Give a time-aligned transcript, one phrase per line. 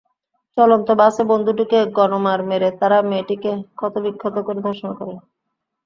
[0.57, 5.17] চলন্ত বাসে বন্ধুটিকে গণমার মেরে তাঁরা মেয়েটিকে ক্ষতবিক্ষত করে ধর্ষণ করেন।